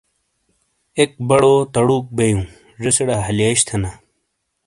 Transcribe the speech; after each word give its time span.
ایک 0.97 1.11
بڑو 1.29 1.55
تڑُوک 1.73 2.05
بئیوں۔ 2.17 2.43
زیسیرے 2.81 3.15
ہلیئش 3.27 3.59
تھینا۔ 3.67 3.91